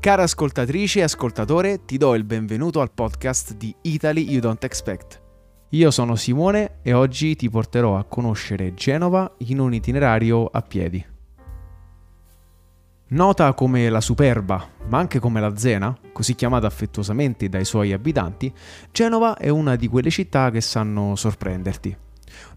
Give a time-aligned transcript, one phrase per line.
[0.00, 5.20] Cara ascoltatrice e ascoltatore, ti do il benvenuto al podcast di Italy You Don't Expect.
[5.72, 11.04] Io sono Simone e oggi ti porterò a conoscere Genova in un itinerario a piedi.
[13.08, 18.50] Nota come la Superba, ma anche come la Zena, così chiamata affettuosamente dai suoi abitanti,
[18.90, 21.94] Genova è una di quelle città che sanno sorprenderti.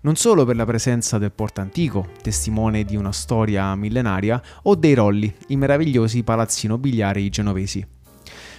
[0.02, 4.94] Non solo per la presenza del porto antico, testimone di una storia millenaria, o dei
[4.94, 7.86] rolli, i meravigliosi palazzi nobiliari genovesi.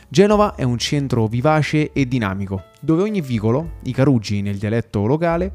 [0.08, 5.55] Genova è un centro vivace e dinamico, dove ogni vicolo, i Carugi nel dialetto locale,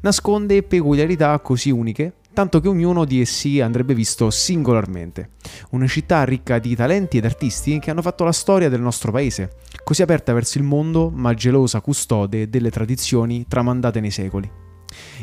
[0.00, 5.30] nasconde peculiarità così uniche tanto che ognuno di essi andrebbe visto singolarmente.
[5.70, 9.56] Una città ricca di talenti ed artisti che hanno fatto la storia del nostro paese,
[9.82, 14.67] così aperta verso il mondo ma gelosa custode delle tradizioni tramandate nei secoli.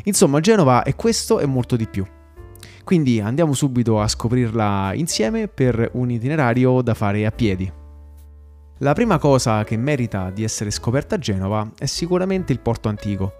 [0.04, 2.06] Insomma, Genova è questo e molto di più.
[2.84, 7.70] Quindi andiamo subito a scoprirla insieme per un itinerario da fare a piedi.
[8.78, 13.32] La prima cosa che merita di essere scoperta a Genova è sicuramente il porto antico.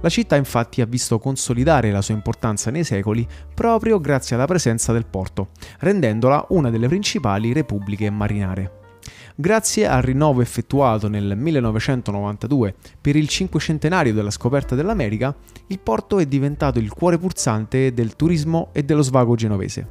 [0.00, 4.92] La città infatti ha visto consolidare la sua importanza nei secoli proprio grazie alla presenza
[4.92, 8.77] del porto, rendendola una delle principali repubbliche marinare.
[9.34, 15.34] Grazie al rinnovo effettuato nel 1992 per il cinquecentenario della scoperta dell'America,
[15.68, 19.86] il porto è diventato il cuore pulsante del turismo e dello svago genovese.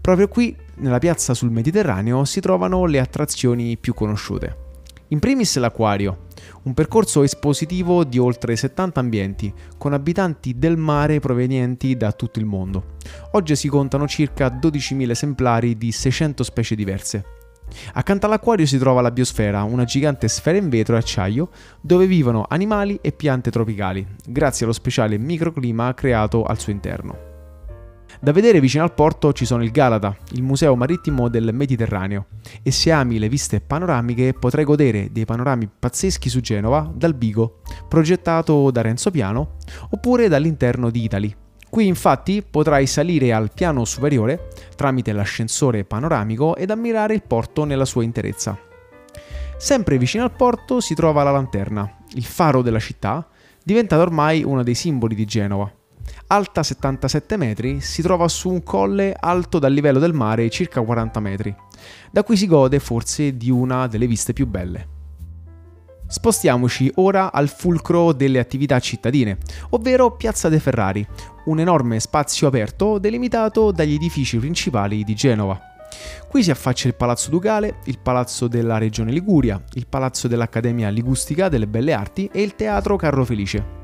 [0.00, 4.68] Proprio qui, nella piazza sul Mediterraneo, si trovano le attrazioni più conosciute.
[5.08, 6.26] In primis l'acquario,
[6.62, 12.44] un percorso espositivo di oltre 70 ambienti, con abitanti del mare provenienti da tutto il
[12.44, 12.96] mondo.
[13.32, 17.24] Oggi si contano circa 12.000 esemplari di 600 specie diverse.
[17.92, 22.46] Accanto all'acquario si trova la biosfera, una gigante sfera in vetro e acciaio dove vivono
[22.48, 27.28] animali e piante tropicali, grazie allo speciale microclima creato al suo interno.
[28.18, 32.26] Da vedere vicino al porto ci sono il Galata, il museo marittimo del Mediterraneo,
[32.62, 37.60] e se ami le viste panoramiche potrai godere dei panorami pazzeschi su Genova dal Bigo,
[37.88, 39.56] progettato da Renzo Piano,
[39.90, 41.34] oppure dall'interno di Italy.
[41.70, 47.84] Qui infatti potrai salire al piano superiore tramite l'ascensore panoramico ed ammirare il porto nella
[47.84, 48.58] sua interezza.
[49.56, 53.26] Sempre vicino al porto si trova la lanterna, il faro della città,
[53.62, 55.72] diventato ormai uno dei simboli di Genova
[56.32, 61.20] alta 77 metri, si trova su un colle alto dal livello del mare circa 40
[61.20, 61.54] metri,
[62.10, 64.99] da cui si gode forse di una delle viste più belle.
[66.10, 69.38] Spostiamoci ora al fulcro delle attività cittadine,
[69.70, 71.06] ovvero Piazza De Ferrari,
[71.44, 75.56] un enorme spazio aperto delimitato dagli edifici principali di Genova.
[76.28, 81.48] Qui si affaccia il Palazzo Ducale, il Palazzo della Regione Liguria, il Palazzo dell'Accademia Ligustica
[81.48, 83.78] delle Belle Arti e il Teatro Carlo Felice.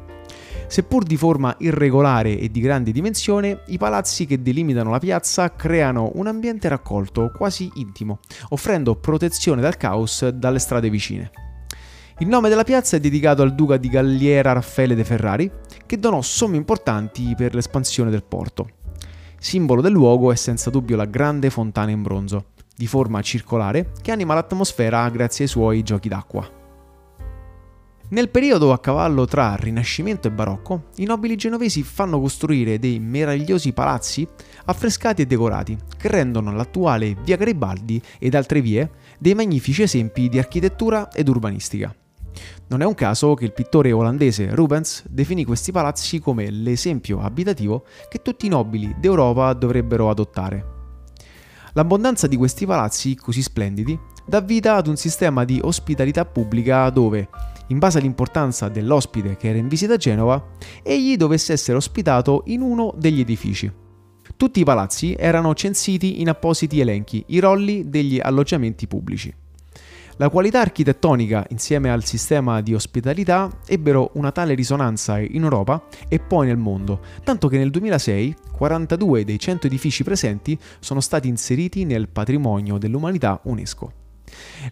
[0.67, 6.11] Seppur di forma irregolare e di grande dimensione, i palazzi che delimitano la piazza creano
[6.15, 11.46] un ambiente raccolto, quasi intimo, offrendo protezione dal caos dalle strade vicine.
[12.19, 15.53] Il nome della piazza è dedicato al duca di Galliera Raffaele de Ferrari,
[15.85, 18.71] che donò somme importanti per l'espansione del porto.
[19.39, 24.13] Simbolo del luogo è senza dubbio la grande fontana in bronzo, di forma circolare, che
[24.13, 26.51] anima l'atmosfera grazie ai suoi giochi d'acqua.
[28.09, 33.75] Nel periodo a cavallo tra Rinascimento e Barocco, i nobili genovesi fanno costruire dei meravigliosi
[33.75, 34.27] palazzi
[34.65, 40.39] affrescati e decorati, che rendono l'attuale Via Garibaldi ed altre vie dei magnifici esempi di
[40.39, 41.95] architettura ed urbanistica.
[42.69, 47.85] Non è un caso che il pittore olandese Rubens definì questi palazzi come l'esempio abitativo
[48.09, 50.75] che tutti i nobili d'Europa dovrebbero adottare.
[51.75, 57.29] L'abbondanza di questi palazzi così splendidi dà vita ad un sistema di ospitalità pubblica dove,
[57.69, 60.43] in base all'importanza dell'ospite che era in visita a Genova,
[60.83, 63.71] egli dovesse essere ospitato in uno degli edifici.
[64.37, 69.33] Tutti i palazzi erano censiti in appositi elenchi, i rolli degli alloggiamenti pubblici.
[70.19, 76.19] La qualità architettonica insieme al sistema di ospitalità ebbero una tale risonanza in Europa e
[76.19, 81.85] poi nel mondo, tanto che nel 2006 42 dei 100 edifici presenti sono stati inseriti
[81.85, 83.93] nel patrimonio dell'umanità UNESCO.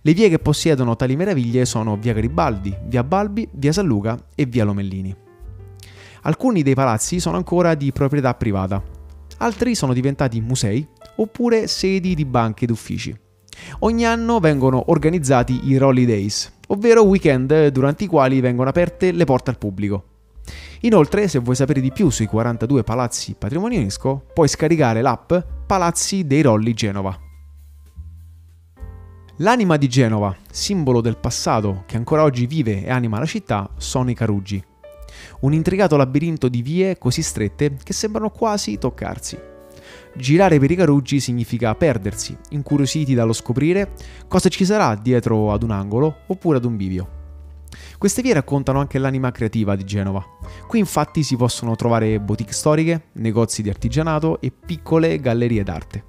[0.01, 4.47] Le vie che possiedono tali meraviglie sono via Garibaldi, via Balbi, via San Luca e
[4.47, 5.15] via Lomellini.
[6.23, 8.83] Alcuni dei palazzi sono ancora di proprietà privata,
[9.39, 13.24] altri sono diventati musei oppure sedi di banche ed uffici.
[13.81, 19.25] Ogni anno vengono organizzati i Rolly Days, ovvero weekend durante i quali vengono aperte le
[19.25, 20.05] porte al pubblico.
[20.81, 25.33] Inoltre, se vuoi sapere di più sui 42 palazzi patrimonio UNESCO, puoi scaricare l'app
[25.67, 27.19] Palazzi dei Rolli Genova.
[29.39, 34.11] L'anima di Genova, simbolo del passato che ancora oggi vive e anima la città, sono
[34.11, 34.63] i Carugi.
[35.41, 39.54] Un intricato labirinto di vie così strette che sembrano quasi toccarsi.
[40.17, 43.95] Girare per i Caruggi significa perdersi, incuriositi dallo scoprire
[44.29, 47.23] cosa ci sarà dietro ad un angolo oppure ad un bivio.
[47.99, 50.25] Queste vie raccontano anche l'anima creativa di Genova.
[50.69, 56.05] Qui infatti si possono trovare boutique storiche, negozi di artigianato e piccole gallerie d'arte.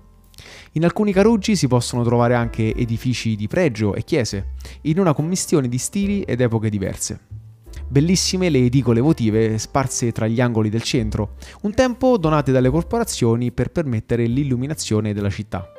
[0.74, 5.68] In alcuni caruggi si possono trovare anche edifici di pregio e chiese, in una commistione
[5.68, 7.35] di stili ed epoche diverse.
[7.88, 13.52] Bellissime le edicole votive sparse tra gli angoli del centro, un tempo donate dalle corporazioni
[13.52, 15.70] per permettere l'illuminazione della città.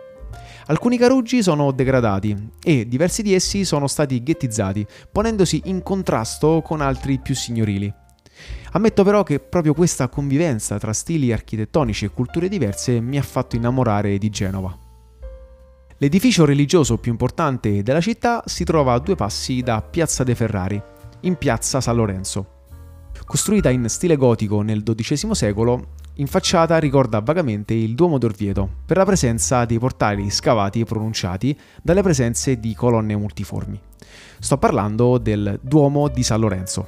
[0.67, 6.81] Alcuni caruggi sono degradati e diversi di essi sono stati ghettizzati, ponendosi in contrasto con
[6.81, 7.93] altri più signorili.
[8.73, 13.57] Ammetto però che proprio questa convivenza tra stili architettonici e culture diverse mi ha fatto
[13.57, 14.77] innamorare di Genova.
[15.99, 20.83] L'edificio religioso più importante della città si trova a due passi da Piazza De Ferrari,
[21.27, 22.55] in piazza San Lorenzo.
[23.25, 28.97] Costruita in stile gotico nel XII secolo, in facciata ricorda vagamente il Duomo d'Orvieto per
[28.97, 33.79] la presenza dei portali scavati e pronunciati dalle presenze di colonne multiformi.
[34.39, 36.87] Sto parlando del Duomo di San Lorenzo.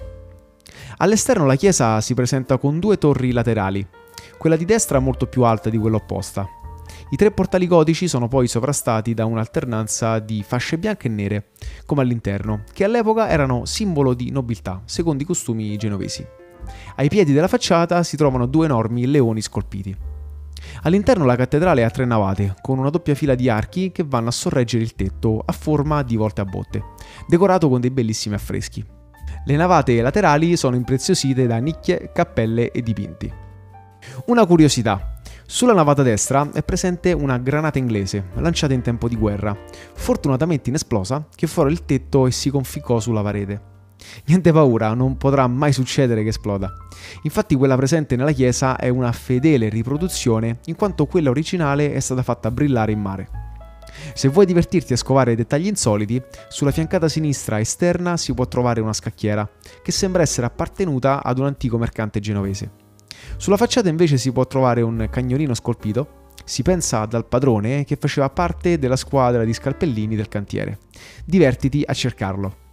[0.99, 3.87] All'esterno la chiesa si presenta con due torri laterali,
[4.39, 6.49] quella di destra molto più alta di quella opposta.
[7.11, 11.47] I tre portali gotici sono poi sovrastati da un'alternanza di fasce bianche e nere,
[11.87, 16.27] come all'interno, che all'epoca erano simbolo di nobiltà, secondo i costumi genovesi.
[16.97, 19.97] Ai piedi della facciata si trovano due enormi leoni scolpiti.
[20.83, 24.29] All'interno la cattedrale è a tre navate, con una doppia fila di archi che vanno
[24.29, 26.83] a sorreggere il tetto a forma di volte a botte,
[27.27, 28.85] decorato con dei bellissimi affreschi.
[29.47, 33.33] Le navate laterali sono impreziosite da nicchie, cappelle e dipinti.
[34.27, 35.18] Una curiosità.
[35.51, 39.57] Sulla navata destra è presente una granata inglese, lanciata in tempo di guerra,
[39.95, 43.61] fortunatamente inesplosa, che fuori il tetto e si conficcò sulla parete.
[44.27, 46.71] Niente paura, non potrà mai succedere che esploda.
[47.23, 52.23] Infatti quella presente nella chiesa è una fedele riproduzione, in quanto quella originale è stata
[52.23, 53.29] fatta brillare in mare.
[54.13, 58.93] Se vuoi divertirti a scovare dettagli insoliti, sulla fiancata sinistra esterna si può trovare una
[58.93, 59.49] scacchiera,
[59.83, 62.87] che sembra essere appartenuta ad un antico mercante genovese.
[63.37, 68.31] Sulla facciata invece si può trovare un cagnolino scolpito, si pensa dal padrone che faceva
[68.31, 70.79] parte della squadra di scalpellini del cantiere.
[71.25, 72.67] Divertiti a cercarlo.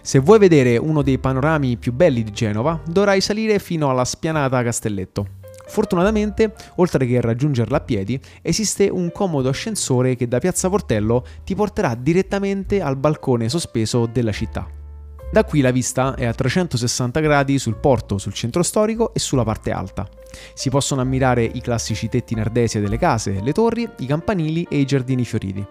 [0.00, 4.62] Se vuoi vedere uno dei panorami più belli di Genova, dovrai salire fino alla spianata
[4.62, 5.26] Castelletto.
[5.66, 11.54] Fortunatamente, oltre che raggiungerla a piedi, esiste un comodo ascensore che da Piazza Portello ti
[11.54, 14.82] porterà direttamente al balcone sospeso della città.
[15.30, 19.42] Da qui la vista è a 360 gradi sul porto, sul centro storico e sulla
[19.42, 20.08] parte alta.
[20.54, 24.84] Si possono ammirare i classici tetti nardesi delle case, le torri, i campanili e i
[24.84, 25.66] giardini fioriti.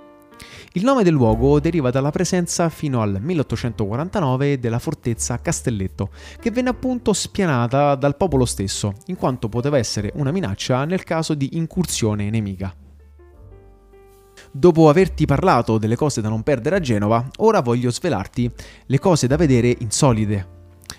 [0.74, 6.10] Il nome del luogo deriva dalla presenza fino al 1849 della fortezza Castelletto,
[6.40, 11.36] che venne appunto spianata dal popolo stesso, in quanto poteva essere una minaccia nel caso
[11.36, 12.83] di incursione nemica.
[14.56, 18.52] Dopo averti parlato delle cose da non perdere a Genova, ora voglio svelarti
[18.86, 20.48] le cose da vedere insolite.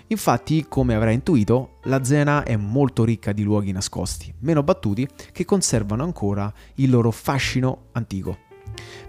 [0.07, 5.45] Infatti, come avrai intuito, la Zena è molto ricca di luoghi nascosti, meno battuti, che
[5.45, 8.39] conservano ancora il loro fascino antico.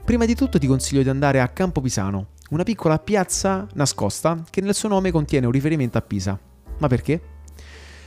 [0.04, 4.60] Prima di tutto ti consiglio di andare a Campo Pisano, una piccola piazza nascosta che
[4.60, 6.38] nel suo nome contiene un riferimento a Pisa.
[6.78, 7.20] Ma perché?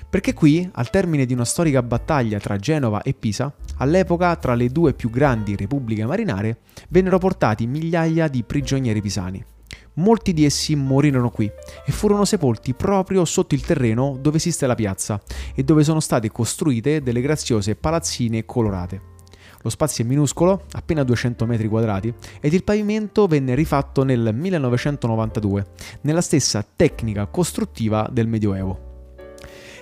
[0.10, 4.70] Perché qui, al termine di una storica battaglia tra Genova e Pisa, all'epoca tra le
[4.70, 9.46] due più grandi repubbliche marinare, vennero portati migliaia di prigionieri pisani.
[9.94, 14.74] Molti di essi morirono qui e furono sepolti proprio sotto il terreno dove esiste la
[14.74, 15.22] piazza
[15.54, 19.18] e dove sono state costruite delle graziose palazzine colorate.
[19.62, 25.66] Lo spazio è minuscolo, appena 200 metri quadrati, ed il pavimento venne rifatto nel 1992,
[26.02, 28.89] nella stessa tecnica costruttiva del Medioevo.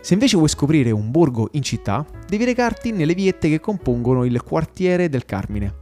[0.07, 4.41] Se invece vuoi scoprire un borgo in città, devi recarti nelle viette che compongono il
[4.41, 5.75] quartiere del Carmine.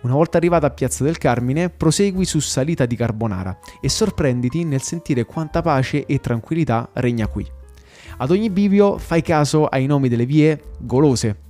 [0.00, 4.82] Una volta arrivata a Piazza del Carmine, prosegui su Salita di Carbonara e sorprenditi nel
[4.82, 7.46] sentire quanta pace e tranquillità regna qui.
[8.16, 11.42] Ad ogni bivio fai caso ai nomi delle vie golose,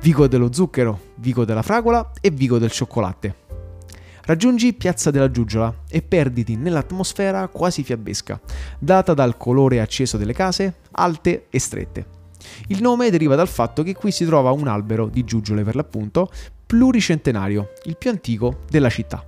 [0.00, 3.41] Vico dello zucchero, Vico della fragola e Vico del cioccolatte.
[4.24, 8.40] Raggiungi Piazza della Giugiola e perditi nell'atmosfera quasi fiabesca,
[8.78, 12.06] data dal colore acceso delle case, alte e strette.
[12.68, 16.30] Il nome deriva dal fatto che qui si trova un albero di giuggiole per l'appunto,
[16.64, 19.26] pluricentenario, il più antico della città.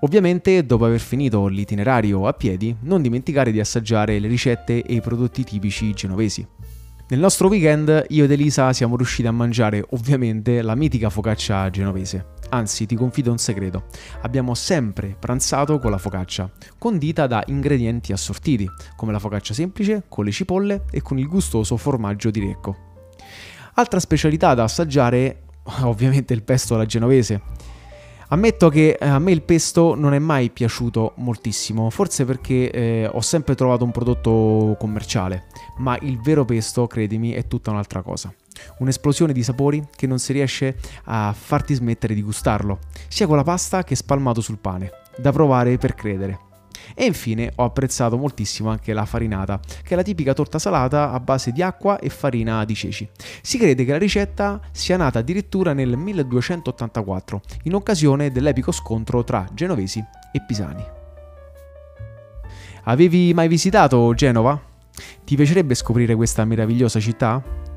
[0.00, 5.02] Ovviamente, dopo aver finito l'itinerario a piedi, non dimenticare di assaggiare le ricette e i
[5.02, 6.46] prodotti tipici genovesi.
[7.10, 12.34] Nel nostro weekend io ed Elisa siamo riusciti a mangiare ovviamente la mitica focaccia genovese.
[12.50, 13.86] Anzi, ti confido un segreto.
[14.20, 16.48] Abbiamo sempre pranzato con la focaccia,
[16.78, 18.64] condita da ingredienti assortiti,
[18.94, 22.76] come la focaccia semplice, con le cipolle e con il gustoso formaggio di Recco.
[23.74, 25.42] Altra specialità da assaggiare
[25.82, 27.42] ovviamente il pesto alla genovese.
[28.32, 33.10] Ammetto che eh, a me il pesto non è mai piaciuto moltissimo, forse perché eh,
[33.12, 35.46] ho sempre trovato un prodotto commerciale,
[35.78, 38.32] ma il vero pesto, credimi, è tutta un'altra cosa.
[38.78, 43.42] Un'esplosione di sapori che non si riesce a farti smettere di gustarlo, sia con la
[43.42, 46.49] pasta che spalmato sul pane, da provare per credere.
[46.94, 51.20] E infine ho apprezzato moltissimo anche la farinata, che è la tipica torta salata a
[51.20, 53.08] base di acqua e farina di ceci.
[53.42, 59.46] Si crede che la ricetta sia nata addirittura nel 1284, in occasione dell'epico scontro tra
[59.52, 60.84] genovesi e pisani.
[62.84, 64.60] Avevi mai visitato Genova?
[65.24, 67.69] Ti piacerebbe scoprire questa meravigliosa città?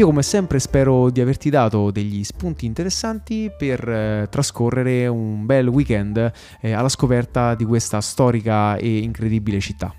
[0.00, 5.68] Io come sempre spero di averti dato degli spunti interessanti per eh, trascorrere un bel
[5.68, 9.94] weekend eh, alla scoperta di questa storica e incredibile città.